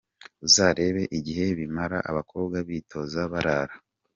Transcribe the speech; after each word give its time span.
Uzarebe 0.45 1.03
igihe 1.17 1.45
bimara 1.57 1.97
abakobwa 2.09 2.57
bitoza, 2.67 3.19
barara. 3.31 3.75